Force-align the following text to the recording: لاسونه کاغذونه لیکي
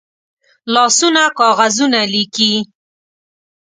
لاسونه 0.73 1.23
کاغذونه 1.39 1.99
لیکي 2.13 2.51